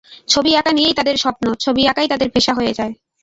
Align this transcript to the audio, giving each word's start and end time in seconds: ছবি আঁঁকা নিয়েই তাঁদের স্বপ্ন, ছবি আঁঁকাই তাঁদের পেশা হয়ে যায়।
ছবি 0.27 0.51
আঁঁকা 0.55 0.71
নিয়েই 0.71 0.97
তাঁদের 0.97 1.17
স্বপ্ন, 1.17 1.45
ছবি 1.59 1.81
আঁঁকাই 1.87 2.07
তাঁদের 2.07 2.29
পেশা 2.31 2.53
হয়ে 2.53 2.73
যায়। 2.73 2.93